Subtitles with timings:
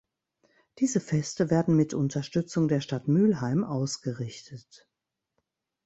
[0.79, 4.89] Diese Feste werden mit Unterstützung der Stadt Mülheim ausgerichtet.